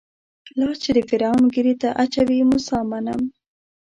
[0.59, 3.21] لاس چې د فرعون ږيرې ته اچوي موسی منم.